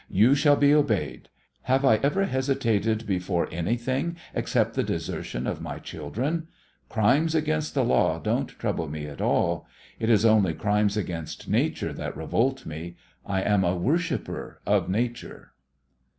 [0.09, 1.29] You shall be obeyed.
[1.65, 6.47] Have I ever hesitated before anything except the desertion of my children?
[6.89, 9.67] Crimes against the law don't trouble me at all.
[9.99, 12.95] It is only crimes against Nature that revolt me.
[13.27, 15.51] I am a worshipper of Nature."